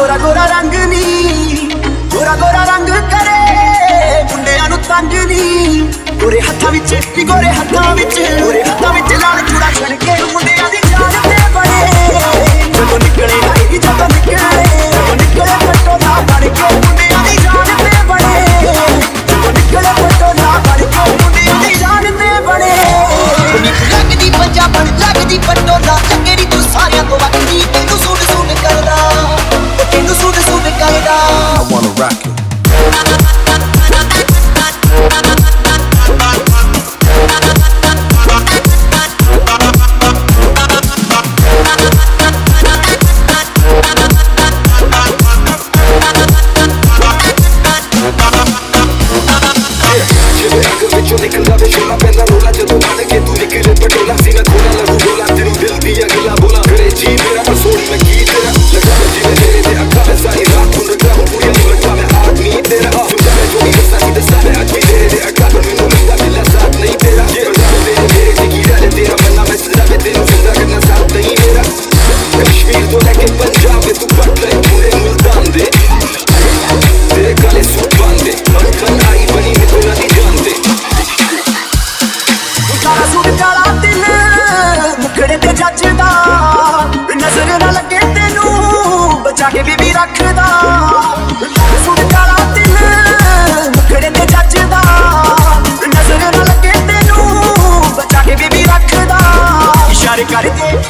ਗੋਰਾ 0.00 0.16
ਗੋਰਾ 0.18 0.44
ਰੰਗ 0.46 0.74
ਨੀ, 0.88 1.00
ਗੋਰਾ 2.12 2.34
ਗੋਰਾ 2.36 2.62
ਰੰਗ 2.64 2.88
ਕਰੇ 3.10 4.22
ਮੁੰਡਿਆਂ 4.30 4.68
ਨੂੰ 4.68 4.78
ਤੰਗ 4.78 5.12
ਨੀ। 5.28 5.80
ਗੋਰੇ 6.22 6.40
ਹੱਥਾਂ 6.40 6.70
ਵਿੱਚ 6.72 6.94
ਨੀ 7.16 7.24
ਗੋਰੇ 7.24 7.50
ਹੱਥਾਂ 7.50 7.94
ਵਿੱਚ, 7.96 8.18
ਗੋਰੇ 8.40 8.62
ਹੱਥਾਂ 8.62 8.92
ਵਿੱਚ 8.94 9.12
ਲਾਲ 9.14 9.40
ਚੂੜਾ 9.48 9.70
ਛਣ 9.78 9.96
ਕੇ 9.96 10.14
ਮੁੰਡਿਆਂ 10.32 10.68
ਦੀ 10.70 10.78
ਯਾਦ 10.92 11.16
ਤੇ 11.24 11.36
ਬਣੇ 11.54 11.80
ਜਦੋਂ 12.72 12.98
ਨਿਕਲੇ 12.98 13.36
ਨਾ 13.36 13.54
ਇਹ 13.56 13.78
ਜਦੋਂ 13.78 14.08
ਨਿਕਲੇ 14.08 14.64
ਜਦੋਂ 14.88 15.16
ਨਿਕਲੇ 15.16 15.58
ਫਟੋ 15.66 15.98
ਨਾ 16.04 16.14
ਬਣ 16.30 16.48
ਕੇ 16.48 16.74
ਮੁੰਡਿਆਂ 16.76 17.22
ਦੀ 17.24 17.36
ਯਾਦ 17.44 17.68
ਤੇ 17.82 18.02
ਬਣੇ 18.08 18.32
ਜਦੋਂ 19.22 19.52
ਨਿਕਲੇ 19.52 19.92
ਫਟੋ 20.00 20.32
ਨਾ 20.40 20.58
ਬਣ 20.68 20.86
ਕੇ 20.86 21.10
ਮੁੰਡਿਆਂ 21.12 21.60
ਦੀ 21.62 21.80
ਯਾਦ 21.80 22.10
ਤੇ 22.18 22.40
ਬਣੇ 22.46 22.74
ਲੱਗਦੀ 23.90 24.30
ਪੰਜਾਬਣ 24.30 24.96
ਲੱਗਦੀ 24.98 25.38
ਪਟੋ 25.38 25.78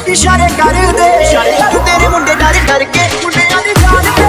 ਇਸ਼ਾਰੇ 0.07 0.47
ਕਰਦੇ। 0.57 0.81
ਤੇਰੇ 1.85 2.07
ਮੁੰਡੇ 2.07 2.35
ਡਰ 2.35 2.55
ਡਰ 2.67 2.83
ਕੇ 2.85 3.07
ਮੁੰਡਿਆਂ 3.23 3.61
ਦੇ 3.63 3.73
ਯਾਰ 3.81 4.20